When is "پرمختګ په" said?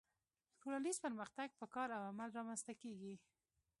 1.05-1.65